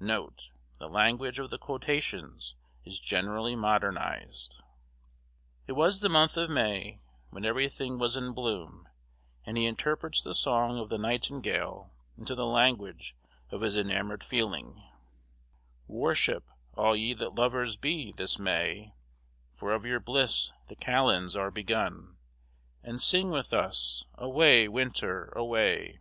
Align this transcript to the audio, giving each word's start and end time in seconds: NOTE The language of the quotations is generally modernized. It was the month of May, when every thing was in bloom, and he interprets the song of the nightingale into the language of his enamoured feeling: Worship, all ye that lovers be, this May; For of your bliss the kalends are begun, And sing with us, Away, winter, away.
NOTE 0.00 0.52
The 0.78 0.88
language 0.88 1.38
of 1.38 1.50
the 1.50 1.58
quotations 1.58 2.56
is 2.82 2.98
generally 2.98 3.54
modernized. 3.54 4.56
It 5.66 5.72
was 5.72 6.00
the 6.00 6.08
month 6.08 6.38
of 6.38 6.48
May, 6.48 7.02
when 7.28 7.44
every 7.44 7.68
thing 7.68 7.98
was 7.98 8.16
in 8.16 8.32
bloom, 8.32 8.88
and 9.44 9.58
he 9.58 9.66
interprets 9.66 10.22
the 10.24 10.32
song 10.32 10.78
of 10.78 10.88
the 10.88 10.96
nightingale 10.96 11.92
into 12.16 12.34
the 12.34 12.46
language 12.46 13.14
of 13.50 13.60
his 13.60 13.76
enamoured 13.76 14.24
feeling: 14.24 14.82
Worship, 15.86 16.50
all 16.72 16.96
ye 16.96 17.12
that 17.12 17.34
lovers 17.34 17.76
be, 17.76 18.12
this 18.12 18.38
May; 18.38 18.94
For 19.52 19.72
of 19.74 19.84
your 19.84 20.00
bliss 20.00 20.52
the 20.68 20.76
kalends 20.76 21.36
are 21.36 21.50
begun, 21.50 22.16
And 22.82 22.98
sing 22.98 23.28
with 23.28 23.52
us, 23.52 24.06
Away, 24.14 24.68
winter, 24.68 25.28
away. 25.36 26.00